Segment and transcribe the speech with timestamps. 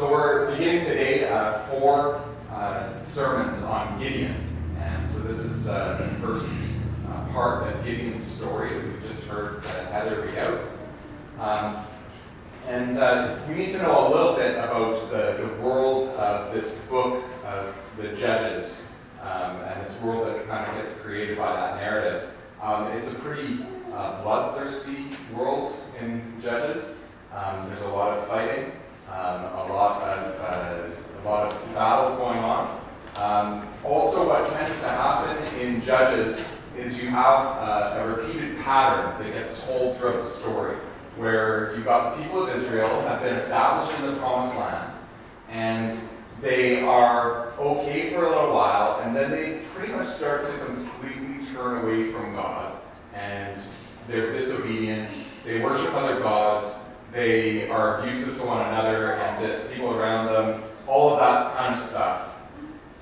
[0.00, 4.34] So we're beginning today uh, four uh, sermons on Gideon.
[4.78, 6.50] And so this is uh, the first
[7.06, 10.58] uh, part of Gideon's story that we just heard uh, Heather read out.
[11.38, 11.84] Um,
[12.66, 16.70] and uh, we need to know a little bit about the, the world of this
[16.88, 18.88] book of the Judges
[19.20, 22.30] um, and this world that kind of gets created by that narrative.
[22.62, 26.96] Um, it's a pretty uh, bloodthirsty world in Judges.
[27.34, 28.72] Um, there's a lot of fighting,
[29.10, 32.80] um, a lot of uh, a lot of battles going on.
[33.16, 36.44] Um, also, what tends to happen in Judges
[36.78, 40.76] is you have uh, a repeated pattern that gets told throughout the story,
[41.16, 44.92] where you've got the people of Israel have been established in the Promised Land,
[45.50, 45.98] and
[46.40, 51.44] they are okay for a little while, and then they pretty much start to completely
[51.52, 52.80] turn away from God,
[53.12, 53.60] and
[54.08, 55.10] they're disobedient.
[55.44, 56.79] They worship other gods.
[57.12, 60.62] They are abusive to one another and to people around them.
[60.86, 62.36] All of that kind of stuff.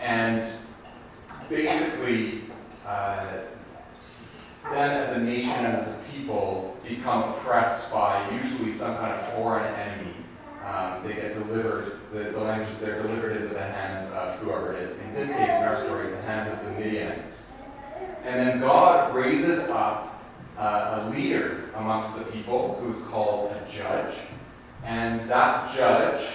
[0.01, 0.43] And
[1.49, 2.41] basically,
[2.87, 3.27] uh,
[4.71, 9.33] then as a nation and as a people become oppressed by usually some kind of
[9.35, 10.15] foreign enemy.
[10.65, 14.83] Um, they get delivered, the, the languages they're delivered into the hands of whoever it
[14.83, 14.99] is.
[14.99, 17.47] In this case, in our story, it's the hands of the Midianites.
[18.25, 20.08] And then God raises up
[20.59, 24.15] uh, a leader amongst the people who's called a judge.
[24.85, 26.27] And that judge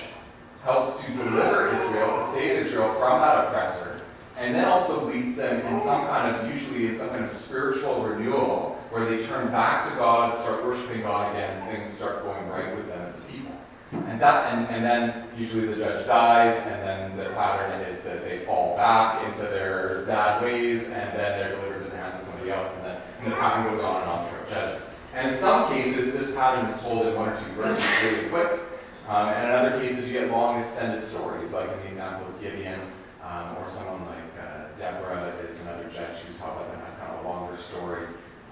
[0.63, 4.01] helps to deliver Israel, to save Israel from that oppressor,
[4.37, 8.03] and then also leads them in some kind of, usually in some kind of spiritual
[8.03, 12.47] renewal, where they turn back to God, start worshiping God again, and things start going
[12.47, 13.55] right with them as a people.
[13.91, 18.23] And that, and, and then usually the judge dies, and then the pattern is that
[18.23, 22.32] they fall back into their bad ways, and then they're delivered to the hands of
[22.43, 24.89] somebody else, and then the pattern goes on and on throughout Judges.
[25.15, 28.59] And in some cases, this pattern is told in one or two verses really quick.
[29.07, 32.41] Um, and in other cases, you get long extended stories, like in the example of
[32.41, 32.79] Gideon,
[33.23, 37.11] um, or someone like uh, Deborah is another judge who's held up and has kind
[37.11, 38.05] of a longer story.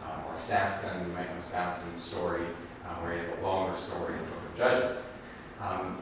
[0.05, 2.41] Um, or Samson, you might know Samson's story,
[2.85, 4.97] uh, where he has a longer story in the book of Judges.
[5.61, 5.97] Um,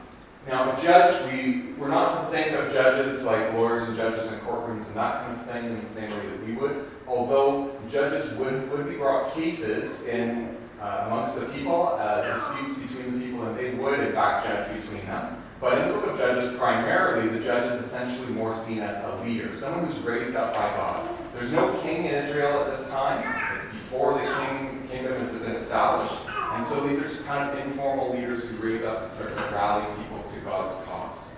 [0.48, 4.40] now, a judge, we, we're not to think of judges like lawyers and judges and
[4.42, 8.32] courtrooms and that kind of thing in the same way that we would, although judges
[8.34, 13.44] would, would be brought cases in uh, amongst the people, uh, disputes between the people,
[13.44, 15.36] and they would, in fact, judge between them.
[15.60, 19.22] But in the book of Judges, primarily, the judge is essentially more seen as a
[19.22, 21.06] leader, someone who's raised up by God.
[21.34, 23.22] There's no king in Israel at this time.
[23.58, 26.18] It's before the king, kingdom has been established.
[26.52, 29.84] And so these are kind of informal leaders who raise up and start to rally
[30.02, 31.30] people to God's cause.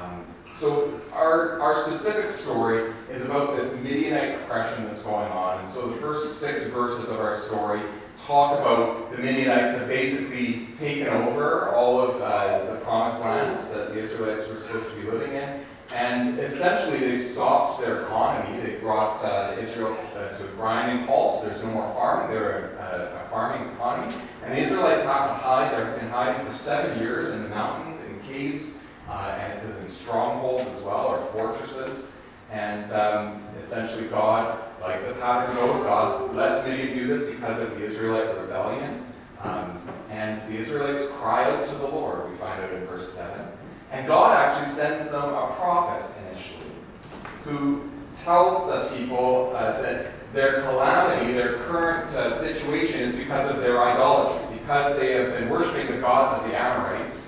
[0.00, 0.24] Um,
[0.58, 5.60] so our, our specific story is about this Midianite oppression that's going on.
[5.60, 7.80] And so the first six verses of our story
[8.26, 13.94] talk about the Midianites have basically taken over all of uh, the promised lands that
[13.94, 15.64] the Israelites were supposed to be living in.
[15.94, 18.60] And essentially, they've stopped their economy.
[18.60, 21.44] They brought uh, Israel uh, to a grinding halt.
[21.44, 22.34] There's no more farming.
[22.34, 24.14] They're a, a, farming economy.
[24.44, 25.72] And the Israelites have to hide.
[25.72, 28.77] They've been hiding for seven years in the mountains, in caves,
[29.08, 32.10] uh, and it says in strongholds as well, or fortresses.
[32.50, 37.70] And um, essentially, God, like the pattern goes, God lets Midian do this because of
[37.78, 39.04] the Israelite rebellion.
[39.42, 39.78] Um,
[40.10, 43.46] and the Israelites cry out to the Lord, we find out in verse 7.
[43.92, 46.70] And God actually sends them a prophet initially
[47.44, 53.62] who tells the people uh, that their calamity, their current uh, situation is because of
[53.62, 57.27] their idolatry, because they have been worshiping the gods of the Amorites,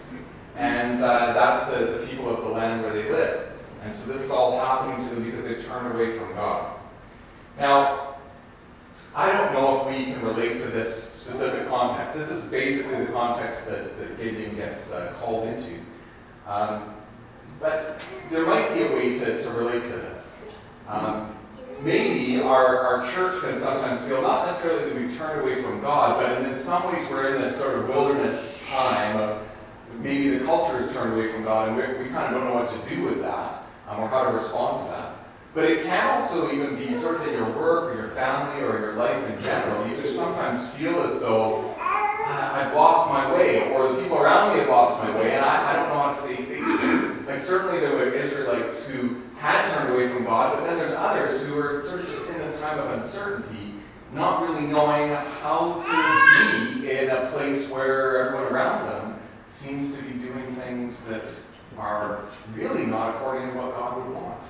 [0.60, 3.50] and uh, that's the, the people of the land where they live.
[3.82, 6.76] And so this is all happening to them because they've turned away from God.
[7.58, 8.16] Now,
[9.14, 12.14] I don't know if we can relate to this specific context.
[12.14, 15.78] This is basically the context that, that Gideon gets uh, called into.
[16.46, 16.94] Um,
[17.58, 17.98] but
[18.30, 20.36] there might be a way to, to relate to this.
[20.88, 21.34] Um,
[21.80, 26.20] maybe our, our church can sometimes feel not necessarily that we've turned away from God,
[26.20, 29.49] but in, in some ways we're in this sort of wilderness time of
[29.98, 32.54] maybe the culture has turned away from God and we, we kind of don't know
[32.54, 35.12] what to do with that um, or how to respond to that.
[35.52, 38.78] But it can also even be sort of in your work or your family or
[38.78, 39.88] your life in general.
[39.88, 44.60] You can sometimes feel as though I've lost my way, or the people around me
[44.60, 47.24] have lost my way, and I, I don't know how to stay faithful.
[47.26, 51.44] Like certainly there were Israelites who had turned away from God, but then there's others
[51.46, 53.74] who are sort of just in this time of uncertainty,
[54.12, 55.10] not really knowing
[55.42, 58.99] how to be in a place where everyone around them
[59.52, 61.22] seems to be doing things that
[61.78, 62.24] are
[62.54, 64.40] really not according to what God would want.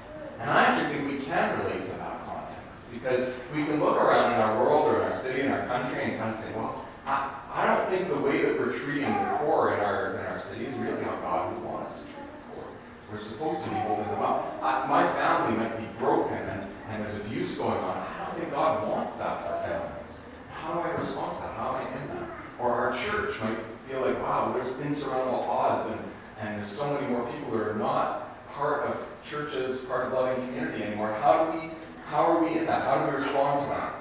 [0.41, 4.35] And I actually think we can relate to that context because we can look around
[4.35, 6.87] in our world or in our city, in our country, and kind of say, well,
[7.06, 10.38] I, I don't think the way that we're treating the poor in our, in our
[10.38, 12.69] city is really how God would want us to treat the poor.
[13.12, 14.58] We're supposed to be holding them up.
[14.62, 17.96] I, my family might be broken and, and there's abuse going on.
[17.99, 20.20] I don't think God wants that for families.
[20.53, 21.55] How do I respond to that?
[21.55, 22.29] How do I end that?
[22.61, 23.58] Or our church might
[23.90, 26.00] feel like, wow, there's insurmountable odds and,
[26.40, 30.46] and there's so many more people who are not part of churches, part of loving
[30.46, 31.12] community anymore.
[31.20, 31.70] How do we
[32.06, 32.82] how are we in that?
[32.82, 33.94] How do we respond to that?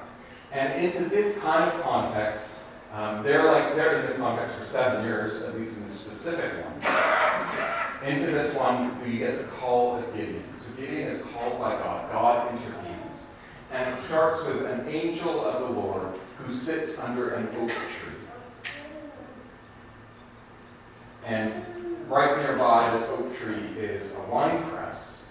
[0.51, 5.05] And into this kind of context, um, they're like they're in this context for seven
[5.05, 8.11] years, at least in this specific one.
[8.11, 10.43] Into this one, we get the call of Gideon.
[10.55, 12.11] So Gideon is called by God.
[12.11, 13.27] God intervenes.
[13.71, 18.18] And it starts with an angel of the Lord who sits under an oak tree.
[21.25, 21.53] And
[22.07, 25.21] right nearby this oak tree is a wine press.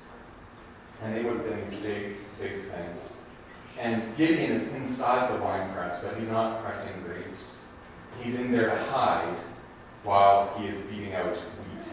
[1.02, 3.17] And they would have been these big, big things.
[3.79, 7.62] And Gideon is inside the wine press, but he's not pressing grapes.
[8.23, 9.37] He's in there to hide
[10.02, 11.87] while he is beating out wheat.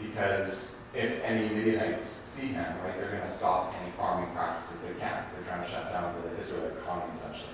[0.00, 4.98] Because if any Midianites see him, right, they're going to stop any farming practices they
[5.00, 5.24] can.
[5.34, 7.50] They're trying to shut down the Israelite economy, essentially.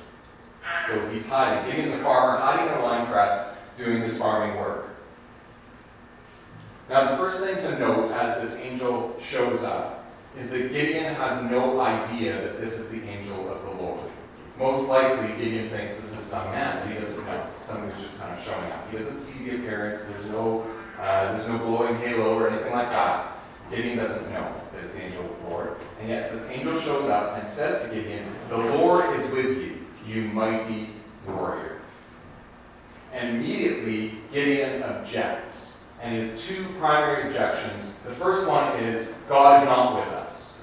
[0.88, 1.70] So he's hiding.
[1.70, 4.89] Gideon's a farmer, hiding in a wine press, doing his farming work.
[6.90, 11.48] Now, the first thing to note as this angel shows up is that Gideon has
[11.48, 14.10] no idea that this is the angel of the Lord.
[14.58, 17.46] Most likely, Gideon thinks this is some man, he doesn't know.
[17.60, 18.90] Someone who's just kind of showing up.
[18.90, 20.06] He doesn't see the appearance.
[20.06, 20.66] There's no,
[20.98, 23.38] uh, there's no glowing halo or anything like that.
[23.70, 25.76] Gideon doesn't know that it's the angel of the Lord.
[26.00, 29.78] And yet, this angel shows up and says to Gideon, The Lord is with you,
[30.08, 30.90] you mighty
[31.28, 31.82] warrior.
[33.12, 35.69] And immediately, Gideon objects
[36.02, 37.94] and has two primary objections.
[38.04, 40.58] The first one is God is not with us.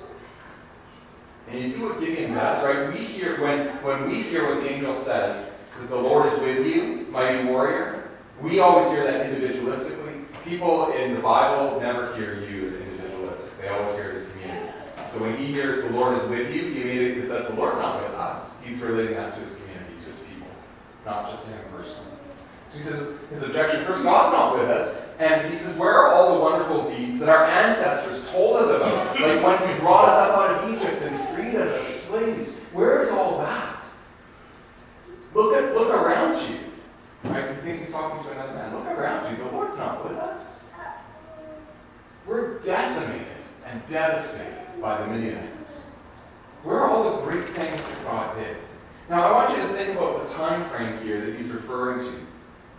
[1.50, 2.92] And you see what Gideon does, right?
[2.92, 6.66] We hear when when we hear what the angel says, says the Lord is with
[6.66, 8.10] you, mighty warrior.
[8.42, 10.26] We always hear that individualistically.
[10.44, 13.60] People in the Bible never hear you as individualistic.
[13.62, 14.72] They always hear it as community.
[15.12, 18.04] So when he hears the Lord is with you, he immediately says the Lord's not
[18.04, 18.60] with us.
[18.64, 20.48] He's relating that to his community, to his people,
[21.06, 22.12] not just to him personally.
[22.70, 25.07] So he says his objection first, God's not with us.
[25.20, 29.20] And he says, Where are all the wonderful deeds that our ancestors told us about?
[29.20, 32.54] Like when he brought us up out of Egypt and freed us as slaves.
[32.72, 33.82] Where is all that?
[35.34, 36.58] Look at look around you.
[37.24, 37.50] Right?
[37.56, 38.76] He thinks he's talking to another man.
[38.76, 39.44] Look around you.
[39.44, 40.64] The Lord's not with us.
[42.28, 43.26] We're decimated
[43.66, 45.84] and devastated by the Midianites.
[46.64, 48.58] Where are all the great things that God did?
[49.10, 52.14] Now I want you to think about the time frame here that he's referring to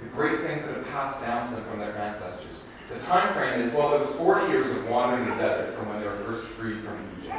[0.02, 2.64] the great things that have passed down to them from their ancestors.
[2.88, 6.00] The time frame is, well, it was 40 years of wandering the desert from when
[6.00, 7.34] they were first freed from Egypt.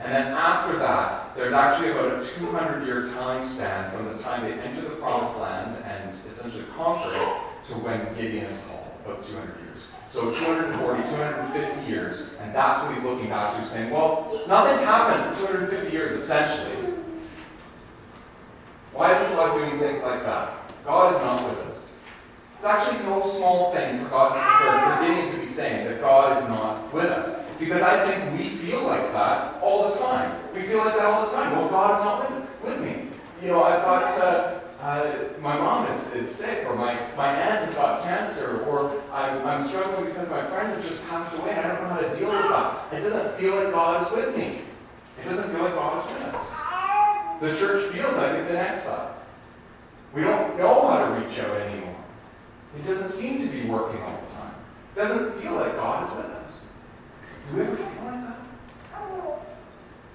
[0.00, 4.42] And then after that, there's actually about a 200 year time span from the time
[4.44, 9.24] they enter the promised land and essentially conquer it to when Gideon is called, about
[9.24, 9.88] 200 years.
[10.06, 15.36] So 240, 250 years, and that's what he's looking back to, saying, well, nothing's happened
[15.36, 16.92] for 250 years, essentially.
[18.92, 20.52] Why isn't God doing things like that?
[20.84, 21.73] God is not with us.
[22.64, 26.34] It's actually no small thing for God to, for Gideon to be saying that God
[26.34, 27.38] is not with us.
[27.58, 30.40] Because I think we feel like that all the time.
[30.54, 31.54] We feel like that all the time.
[31.54, 33.08] Well, God is not with, with me.
[33.42, 37.66] You know, I've got, uh, uh, my mom is, is sick, or my, my aunt
[37.66, 41.66] has got cancer, or I'm, I'm struggling because my friend has just passed away and
[41.66, 42.94] I don't know how to deal with that.
[42.94, 44.62] It doesn't feel like God is with me.
[45.20, 46.46] It doesn't feel like God is with us.
[47.42, 49.14] The church feels like it's in exile.
[50.14, 51.93] We don't know how to reach out anymore.
[52.76, 54.54] It doesn't seem to be working all the time.
[54.94, 56.66] It doesn't feel like God is with us.
[57.50, 58.38] Do we ever feel like that?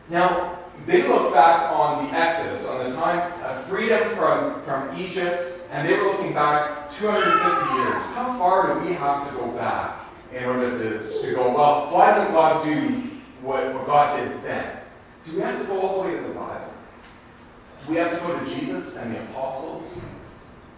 [0.09, 5.45] Now, they look back on the Exodus, on the time of freedom from, from Egypt,
[5.71, 8.05] and they were looking back 250 years.
[8.15, 9.99] How far do we have to go back
[10.33, 12.89] in order to, to go, well, why doesn't God do
[13.41, 14.77] what, what God did then?
[15.25, 16.73] Do we have to go all the way to the Bible?
[17.85, 20.01] Do we have to go to Jesus and the apostles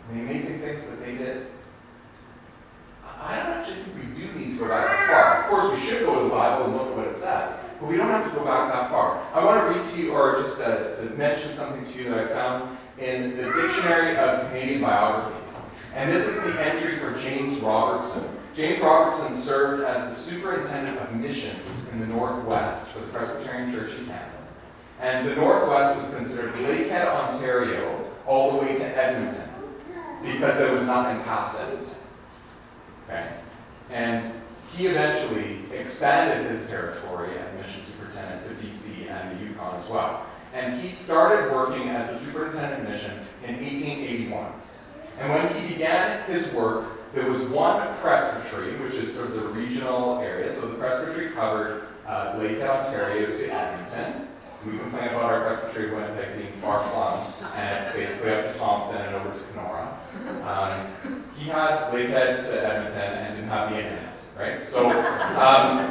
[0.10, 1.48] and the amazing things that they did?
[3.24, 5.44] I don't actually think we do need to go back that far.
[5.44, 7.88] Of course, we should go to the Bible and look at what it says, but
[7.88, 9.24] we don't have to go back that far.
[9.34, 12.20] I want to read to you, or just uh, to mention something to you that
[12.20, 15.38] I found in the Dictionary of Canadian Biography.
[15.94, 18.38] And this is the entry for James Robertson.
[18.56, 23.92] James Robertson served as the superintendent of missions in the Northwest for the Presbyterian Church
[23.98, 24.26] in Canada.
[25.00, 29.50] And the Northwest was considered Lakehead, Ontario, all the way to Edmonton,
[30.24, 31.96] because there was nothing past Edmonton.
[33.12, 33.28] Okay?
[33.90, 34.24] And
[34.76, 40.26] he eventually expanded his territory as mission superintendent to BC and the Yukon as well.
[40.54, 43.12] And he started working as a superintendent mission
[43.46, 44.52] in 1881.
[45.20, 49.48] And when he began his work, there was one presbytery, which is sort of the
[49.50, 50.52] regional area.
[50.52, 54.28] So the presbytery covered uh, Lakehead, Ontario to Edmonton.
[54.66, 59.02] We complain about our presbytery Winnipeg being far flung, and it's basically up to Thompson
[59.02, 59.91] and over to Kenora.
[60.46, 64.66] Um, he had Lakehead to Edmonton and didn't have the internet, right?
[64.66, 64.90] So
[65.40, 65.88] um,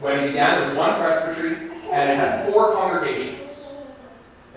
[0.00, 3.68] when he began, there was one presbytery, and it had four congregations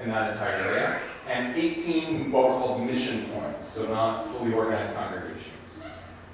[0.01, 4.93] in that entire area, and 18 what were called mission points, so not fully organized
[4.95, 5.77] congregations.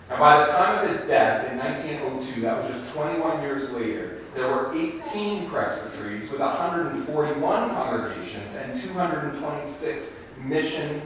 [0.10, 4.18] And by the time of his death in 1902, that was just 21 years later,
[4.34, 11.02] there were 18 presbyteries with 141 congregations and 226 mission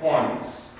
[0.00, 0.74] points.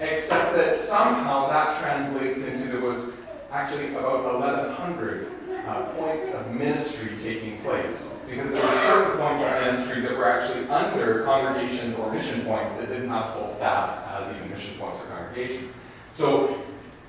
[0.00, 3.12] Except that somehow that translates into there was
[3.50, 5.32] actually about 1,100
[5.66, 8.14] uh, points of ministry taking place.
[8.28, 12.76] Because there were certain points of ministry that were actually under congregations or mission points
[12.76, 15.74] that didn't have full staffs as even mission points or congregations.
[16.12, 16.62] So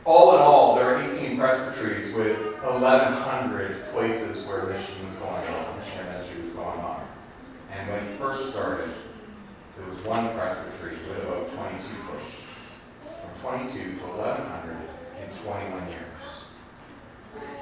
[0.06, 5.80] all in all, there are 18 presbyteries with 1,100 places where mission was going on,
[5.80, 7.06] missionary ministry was going on.
[7.72, 8.90] And when he first started,
[9.80, 12.44] there was one presbytery with about 22 places.
[13.40, 14.78] From 22 to 1,100
[15.24, 16.10] in 21 years.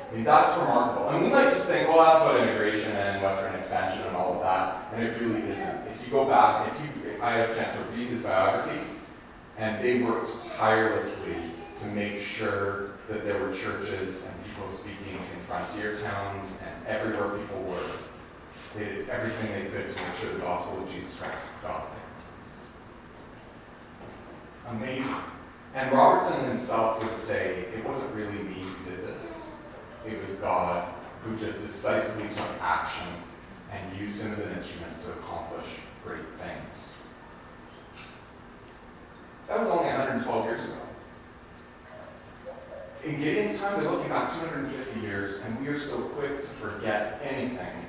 [0.09, 1.09] I mean, that's remarkable.
[1.09, 4.35] I And we might just think, well, that's about immigration and Western expansion and all
[4.35, 4.93] of that.
[4.93, 5.87] And it really isn't.
[5.93, 8.79] If you go back, if you, I had a chance to read his biography,
[9.57, 11.35] and they worked tirelessly
[11.81, 17.37] to make sure that there were churches and people speaking in frontier towns and everywhere
[17.37, 17.91] people were.
[18.75, 22.06] They did everything they could to make sure the gospel of Jesus Christ got there.
[24.69, 25.15] Amazing.
[25.75, 29.41] And Robertson himself would say it wasn't really me who did this.
[30.05, 30.87] It was God
[31.23, 33.07] who just decisively took action
[33.71, 35.65] and used him as an instrument to accomplish
[36.03, 36.89] great things.
[39.47, 40.73] That was only 112 years ago.
[43.05, 47.21] In Gideon's time, they're looking back 250 years, and we are so quick to forget
[47.23, 47.85] anything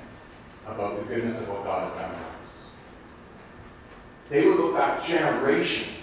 [0.65, 2.63] about the goodness of what God has done for us.
[4.29, 5.98] They would look back generations,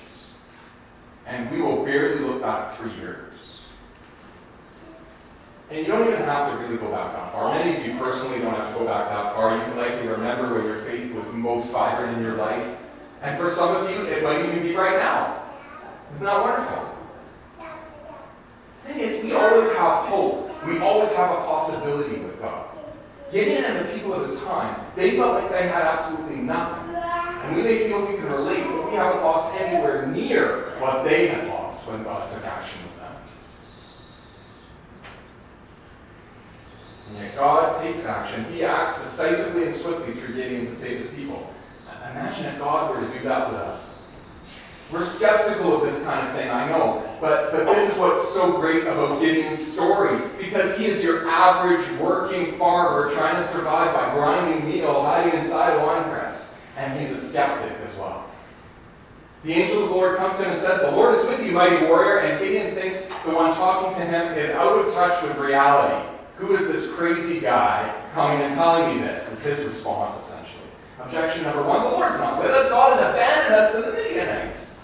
[2.47, 3.61] back three years.
[5.69, 7.53] And you don't even have to really go back that far.
[7.53, 9.57] Many of you personally don't have to go back that far.
[9.57, 12.65] You can likely remember when your faith was most vibrant in your life.
[13.23, 15.43] And for some of you, it might even be right now.
[16.15, 16.97] Isn't that wonderful?
[18.83, 20.65] The thing is, we always have hope.
[20.65, 22.69] We always have a possibility with God.
[23.33, 26.95] Gideon and the people of his time, they felt like they had absolutely nothing.
[26.95, 31.27] And we may feel we can relate, but we haven't lost anywhere near what they
[31.27, 31.56] had lost
[31.87, 33.13] when God took action with them.
[37.09, 38.45] And yet God takes action.
[38.53, 41.53] He acts decisively and swiftly through Gideon to save his people.
[42.11, 43.97] Imagine if God were to do that with us.
[44.93, 47.05] We're skeptical of this kind of thing, I know.
[47.21, 50.21] But, but this is what's so great about Gideon's story.
[50.39, 55.75] Because he is your average working farmer trying to survive by grinding meal, hiding inside
[55.75, 56.57] a wine press.
[56.77, 58.26] And he's a skeptic as well.
[59.47, 61.53] The angel of the Lord comes to him and says, The Lord is with you,
[61.53, 62.19] mighty warrior.
[62.19, 66.05] And Gideon thinks the one talking to him is out of touch with reality.
[66.39, 69.33] Who is this crazy guy coming and telling me this?
[69.33, 70.67] It's his response, essentially.
[71.01, 72.69] Objection number one the Lord's not with us.
[72.71, 74.79] God has abandoned us to the Midianites.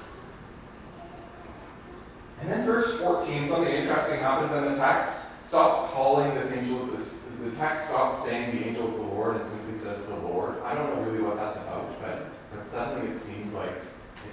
[2.41, 5.23] And then verse 14, something interesting happens in the text.
[5.43, 9.45] Stops calling this angel, this, the text stops saying the angel of the Lord and
[9.45, 10.63] simply says the Lord.
[10.63, 13.73] I don't know really what that's about, but, but suddenly it seems like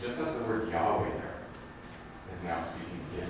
[0.02, 1.36] just has the word Yahweh there.
[2.36, 3.30] Is now speaking again.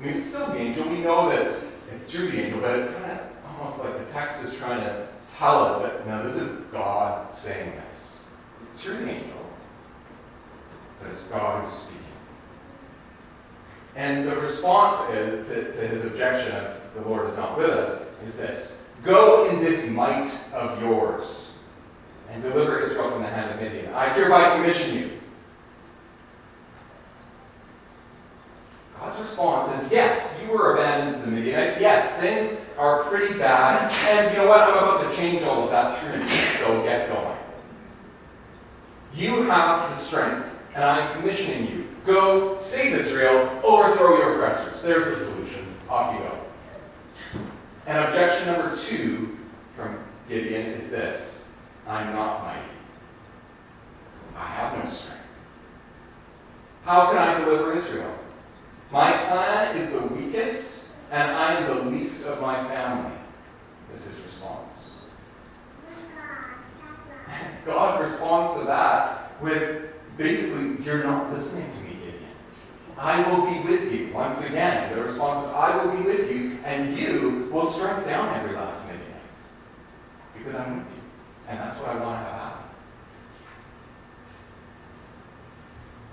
[0.00, 0.88] I mean, it's still the angel.
[0.88, 1.54] We know that
[1.92, 3.20] it's through the angel, but it's kind of
[3.58, 7.72] almost like the text is trying to tell us that now this is God saying
[7.88, 8.20] this.
[8.72, 9.46] It's through the angel,
[11.00, 12.02] but it's God who's speaking.
[13.96, 18.02] And the response is, to, to his objection of the Lord is not with us
[18.24, 21.54] is this Go in this might of yours
[22.30, 23.92] and deliver Israel from the hand of Midian.
[23.94, 25.10] I hereby commission you.
[28.98, 31.80] God's response is yes, you were abandoned to the Midianites.
[31.80, 33.92] Yes, things are pretty bad.
[34.10, 34.62] And you know what?
[34.62, 36.28] I'm about to change all of that through you.
[36.28, 37.36] So get going.
[39.14, 44.80] You have the strength, and I'm commissioning you Go save Israel, overthrow your oppressors.
[44.80, 45.66] There's the solution.
[45.90, 47.40] Off you go.
[47.88, 49.36] And objection number two
[49.74, 49.98] from
[50.28, 51.44] Gideon is this
[51.86, 52.60] I'm not mighty.
[54.36, 55.20] I have no strength.
[56.84, 58.16] How can I deliver Israel?
[58.90, 63.12] My clan is the weakest, and I am the least of my family,
[63.94, 64.98] is his response.
[67.64, 71.90] God responds to that with basically, You're not listening to me.
[71.90, 72.30] Gideon.
[72.96, 74.12] I will be with you.
[74.12, 78.34] Once again, the response is, I will be with you, and you will strike down
[78.38, 79.04] every last Midianite.
[80.38, 81.02] Because I'm with you.
[81.48, 82.62] And that's what I want to have happen.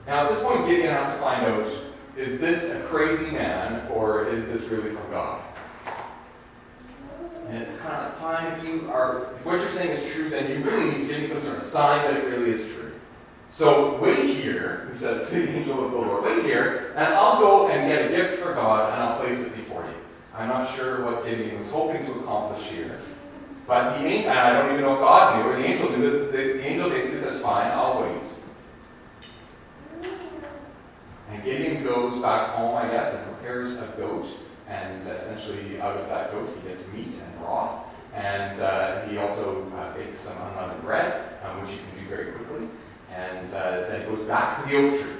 [0.07, 1.67] Now, at this point, Gideon has to find out
[2.17, 5.41] is this a crazy man, or is this really from God?
[7.49, 10.29] And it's kind of like, fine, if you are, if what you're saying is true,
[10.29, 12.65] then you really need to give me some sort of sign that it really is
[12.73, 12.93] true.
[13.49, 17.39] So wait here, he says to the angel of the Lord, wait here, and I'll
[17.39, 19.93] go and get a gift for God, and I'll place it before you.
[20.35, 22.99] I'm not sure what Gideon was hoping to accomplish here.
[23.67, 26.19] But the angel, and I don't even know if God knew, or the angel knew,
[26.21, 28.21] but the, the angel basically says, fine, I'll wait.
[31.31, 34.27] And Gideon goes back home, I guess, and prepares a goat.
[34.69, 37.85] And essentially, out of that goat, he gets meat and broth.
[38.15, 42.31] And uh, he also uh, bakes some unleavened bread, um, which you can do very
[42.31, 42.67] quickly.
[43.13, 45.11] And uh, then goes back to the oak tree.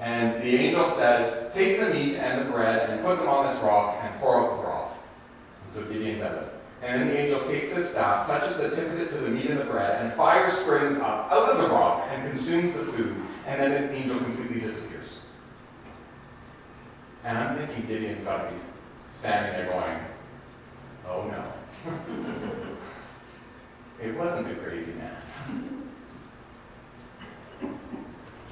[0.00, 3.62] And the angel says, Take the meat and the bread and put them on this
[3.62, 4.98] rock and pour out the broth.
[5.64, 6.61] And so Gideon does it.
[6.82, 9.46] And then the angel takes his staff, touches the tip of it to the meat
[9.46, 13.14] and the bread, and fire springs up out of the rock and consumes the food.
[13.46, 15.26] And then the angel completely disappears.
[17.24, 18.60] And I'm thinking Gideon's got to be
[19.06, 19.98] standing there going,
[21.08, 21.52] oh no.
[24.04, 25.16] it wasn't a crazy man.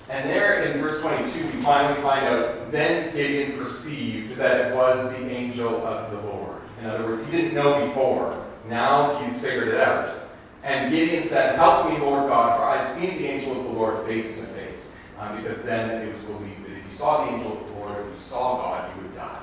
[0.08, 5.10] And there in verse 22, we finally find out, then Gideon perceived that it was
[5.12, 6.39] the angel of the Lord.
[6.80, 8.44] In other words, he didn't know before.
[8.68, 10.16] Now he's figured it out.
[10.62, 14.06] And Gideon said, Help me, Lord God, for I've seen the angel of the Lord
[14.06, 14.92] face to face.
[15.18, 17.90] Um, because then it was believed that if you saw the angel of the Lord,
[17.98, 19.42] if you saw God, you would die.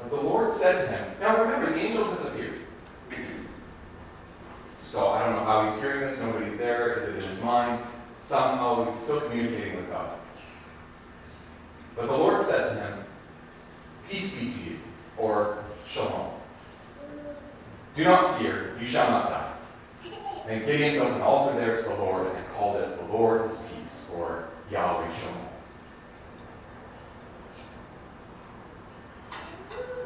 [0.00, 2.54] But the Lord said to him, Now remember, the angel disappeared.
[4.88, 6.18] So I don't know how he's hearing this.
[6.20, 6.94] Nobody's there.
[6.94, 7.84] Is it in his mind?
[8.22, 10.10] Somehow he's still communicating with God.
[11.94, 12.98] But the Lord said to him,
[14.08, 14.78] Peace be to you,
[15.18, 16.30] or shalom.
[17.98, 19.52] Do not fear, you shall not die.
[20.46, 23.58] And Gideon built an altar there to the Lord and called it the Lord is
[23.58, 25.34] peace, or Yahweh Shalom.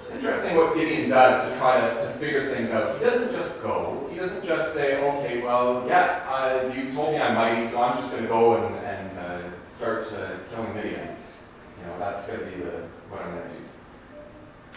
[0.04, 2.98] It's interesting what Gideon does to try to, to figure things out.
[2.98, 4.08] He doesn't just go.
[4.10, 7.98] He doesn't just say, okay, well, yeah, uh, you told me I'm mighty, so I'm
[7.98, 11.34] just going to go and, and uh, start uh, killing Midianites.
[11.78, 12.70] You know, that's going to be the,
[13.10, 13.62] what I'm going to do.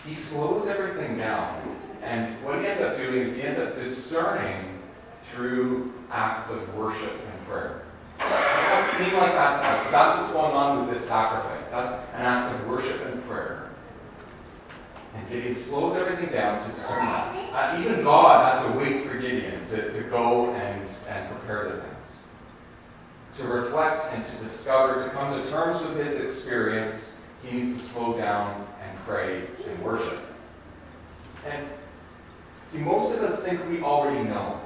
[0.08, 1.62] He slows everything down.
[2.04, 4.80] And what he ends up doing is he ends up discerning
[5.34, 7.82] through acts of worship and prayer.
[8.20, 11.70] It doesn't seem like that to us, but that's what's going on with this sacrifice.
[11.70, 13.72] That's an act of worship and prayer.
[15.16, 17.36] And Gideon slows everything down to discern that.
[17.54, 21.82] Uh, even God has to wait for Gideon to, to go and, and prepare the
[21.82, 22.24] things.
[23.40, 27.84] To reflect and to discover, to come to terms with his experience, he needs to
[27.84, 28.65] slow down
[29.06, 30.20] pray and worship.
[31.48, 31.68] And
[32.64, 34.60] see, most of us think we already know.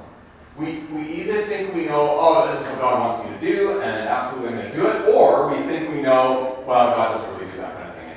[0.56, 3.80] We, we either think we know, oh, this is what God wants me to do,
[3.80, 7.38] and absolutely I'm going to do it, or we think we know, well, God doesn't
[7.38, 8.08] really do that kind of thing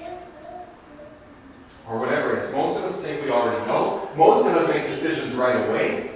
[0.00, 0.24] anymore.
[1.88, 2.52] Or whatever it is.
[2.52, 4.08] Most of us think we already know.
[4.16, 6.10] Most of us make decisions right away.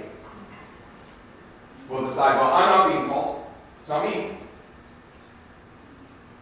[1.89, 3.45] We'll decide, well, I'm not being called.
[3.79, 4.37] It's not me.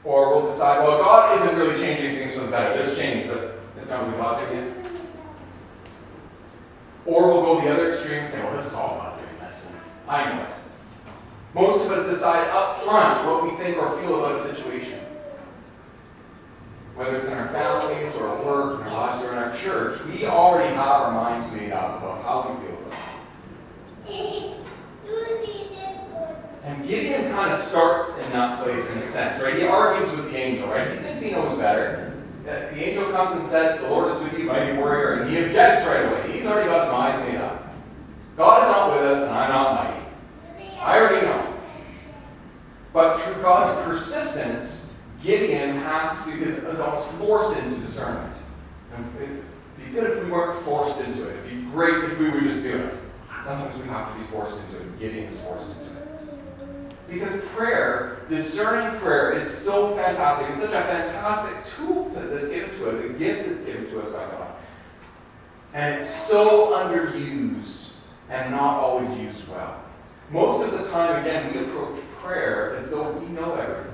[0.03, 2.81] Or we'll decide, well, God isn't really changing things for the better.
[2.81, 4.73] There's change, but it's not really God doing it.
[7.05, 7.61] Or we'll
[8.13, 10.49] and say, well, this is all God doing this, and I know it.
[11.53, 14.99] Most of us decide up front what we think or feel about a situation.
[16.95, 20.03] Whether it's in our families or at work, in our lives, or in our church,
[20.05, 22.99] we already have our minds made up about how we feel about
[24.07, 24.55] it.
[26.63, 29.55] And Gideon kind of starts in that place in a sense, right?
[29.55, 30.89] He argues with the angel, right?
[30.91, 32.13] He thinks he knows better.
[32.43, 35.85] The angel comes and says, The Lord is with you, mighty warrior, and he objects
[35.85, 36.31] right away.
[36.31, 37.73] He's already got his mind made up.
[38.37, 40.05] God is not with us, and I'm not mighty.
[40.79, 41.53] I already know.
[42.93, 48.33] But through God's persistence, Gideon has to is, is almost forced into discernment.
[48.95, 49.43] And it'd
[49.77, 51.37] be good if we weren't forced into it.
[51.37, 52.93] It'd be great if we would just do it.
[53.43, 54.99] Sometimes we have to be forced into it.
[54.99, 57.09] Gideon's forced into it.
[57.09, 60.49] Because prayer, discerning prayer, is so fantastic.
[60.51, 64.11] It's such a fantastic tool that's given to us, a gift that's given to us
[64.11, 64.51] by God.
[65.73, 67.91] And it's so underused
[68.45, 69.81] and not always used well.
[70.29, 73.91] Most of the time, again, we approach prayer as though we know everything.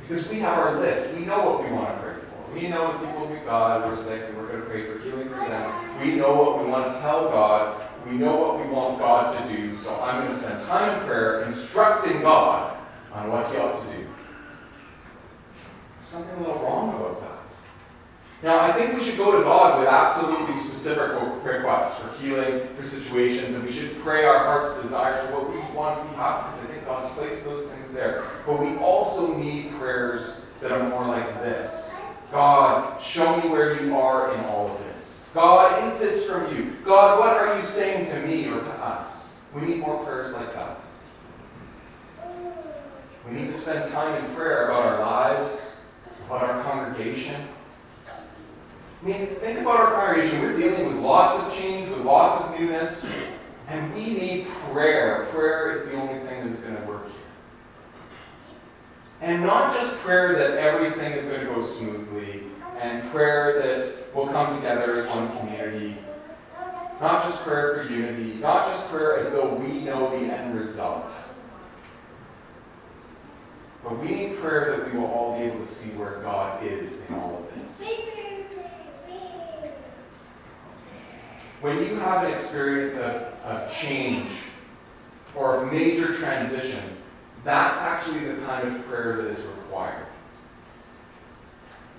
[0.00, 1.14] Because we have our list.
[1.14, 2.54] We know what we want to pray for.
[2.54, 5.28] We know the people we've got, we're sick, and we're going to pray for healing
[5.28, 6.00] for them.
[6.00, 7.82] We know what we want to tell God.
[8.06, 11.06] we know what we want God to do, so I'm going to spend time in
[11.06, 12.78] prayer instructing God
[13.12, 14.06] on what He ought to do.
[15.96, 17.27] There's something a little wrong about that.
[18.40, 21.10] Now, I think we should go to God with absolutely specific
[21.44, 25.58] requests for healing, for situations, and we should pray our heart's desire for what we
[25.76, 28.24] want to see happen, because I think God's placed those things there.
[28.46, 31.92] But we also need prayers that are more like this
[32.30, 35.28] God, show me where you are in all of this.
[35.34, 36.76] God, is this from you?
[36.84, 39.34] God, what are you saying to me or to us?
[39.52, 40.78] We need more prayers like that.
[43.26, 45.76] We need to spend time in prayer about our lives,
[46.26, 47.48] about our congregation.
[49.00, 50.42] I mean, think about our congregation.
[50.42, 53.08] We're dealing with lots of change, with lots of newness,
[53.68, 55.26] and we need prayer.
[55.30, 57.14] Prayer is the only thing that's going to work here.
[59.20, 62.42] And not just prayer that everything is going to go smoothly,
[62.80, 65.96] and prayer that we'll come together as one community.
[67.00, 71.10] Not just prayer for unity, not just prayer as though we know the end result.
[73.84, 77.08] But we need prayer that we will all be able to see where God is
[77.08, 77.78] in all of this.
[81.60, 84.30] When you have an experience of, of change
[85.34, 86.82] or of major transition,
[87.42, 90.06] that's actually the kind of prayer that is required.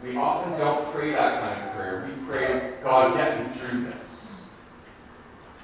[0.02, 2.08] We often don't pray that kind of prayer.
[2.08, 4.44] We pray, God, get me through this.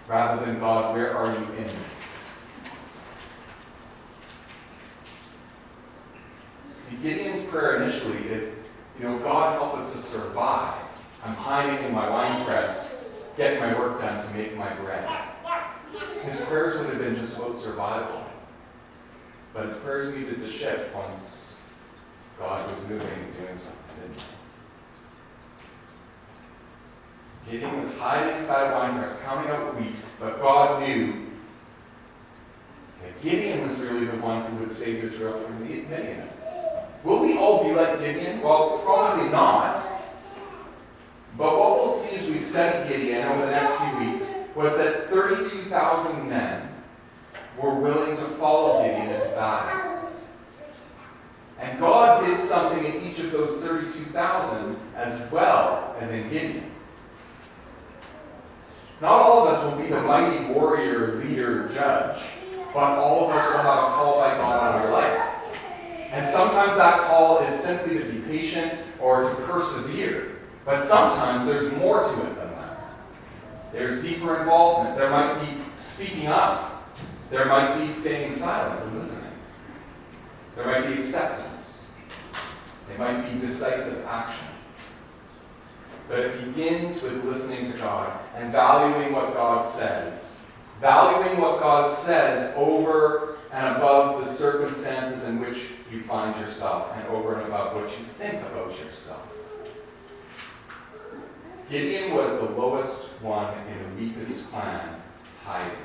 [0.10, 1.76] Rather than, God, where are you in this?
[6.82, 8.56] See, Gideon's prayer initially is,
[9.00, 10.76] you know, God, help us to survive.
[11.24, 12.85] I'm hiding in my wine press
[13.38, 15.08] getting my work done to make my bread.
[16.24, 18.24] His prayers would have been just about survival.
[19.54, 21.56] But his prayers needed to shift once
[22.38, 23.86] God was moving and doing something,
[27.50, 31.28] Gideon was hiding inside wine press, counting out wheat, but God knew
[33.02, 36.48] that Gideon was really the one who would save Israel from the Midianites.
[37.04, 38.42] Will we all be like Gideon?
[38.42, 39.95] Well, probably not.
[41.38, 45.10] But what we'll see as we study Gideon over the next few weeks was that
[45.10, 46.70] 32,000 men
[47.62, 49.96] were willing to follow Gideon into battle.
[51.60, 56.72] And God did something in each of those 32,000 as well as in Gideon.
[59.02, 62.22] Not all of us will be the mighty warrior, leader, judge,
[62.74, 65.22] but all of us will have a call by God on our life.
[66.12, 70.35] And sometimes that call is simply to be patient or to persevere.
[70.66, 72.80] But sometimes there's more to it than that.
[73.72, 74.98] There's deeper involvement.
[74.98, 76.92] There might be speaking up.
[77.30, 79.32] There might be staying silent and listening.
[80.56, 81.88] There might be acceptance.
[82.92, 84.48] It might be decisive action.
[86.08, 90.40] But it begins with listening to God and valuing what God says.
[90.82, 97.08] Valuing what God says over and above the circumstances in which you find yourself and
[97.08, 99.35] over and above what you think about yourself.
[101.70, 105.02] Gideon was the lowest one in the weakest clan,
[105.44, 105.78] hiding.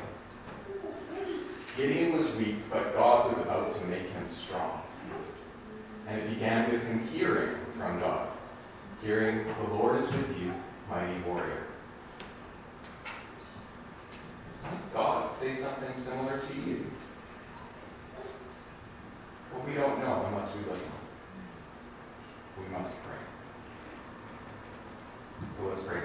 [1.76, 4.82] Gideon was weak, but God was about to make him strong.
[6.06, 8.28] And it began with him hearing from God,
[9.02, 10.52] hearing, The Lord is with you,
[10.90, 11.62] mighty warrior.
[14.92, 16.84] God say something similar to you?
[19.52, 20.94] Well, we don't know unless we listen.
[22.58, 23.29] We must pray.
[25.56, 26.00] So let's pray.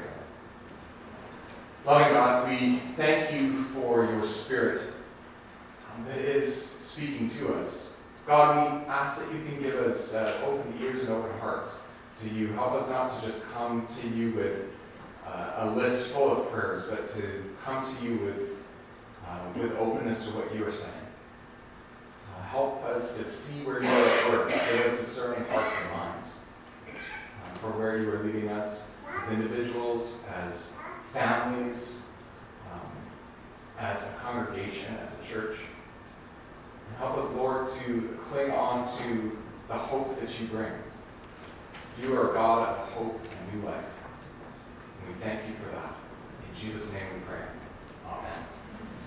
[1.85, 4.81] Loving God, we thank you for your Spirit
[5.93, 7.93] um, that is speaking to us.
[8.25, 11.83] God, we ask that you can give us uh, open ears and open hearts
[12.21, 12.47] to you.
[12.53, 14.73] Help us not to just come to you with
[15.27, 17.21] uh, a list full of prayers, but to
[17.63, 18.65] come to you with,
[19.27, 20.95] uh, with openness to what you are saying.
[22.35, 24.49] Uh, help us to see where you are at work.
[24.49, 26.39] Give us discerning hearts and minds
[26.89, 28.89] uh, for where you are leading us
[29.21, 30.73] as individuals, as
[31.13, 32.01] families,
[32.71, 32.91] um,
[33.79, 35.57] as a congregation, as a church.
[36.87, 40.71] And help us, Lord, to cling on to the hope that you bring.
[42.01, 43.85] You are a God of hope and new life.
[44.99, 45.95] And we thank you for that.
[46.49, 47.64] In Jesus' name we pray.